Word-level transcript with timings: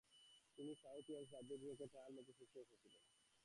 তিনি 0.57 0.67
New 0.67 0.77
South 0.83 1.05
Wales 1.09 1.29
রাজ্যের 1.31 1.59
বিপক্ষে 1.61 1.75
একটি 1.77 1.91
ট্রায়াল 1.91 2.11
ম্যাচে 2.15 2.33
শীর্ষে 2.39 2.59
এসেছিলেন। 2.61 3.01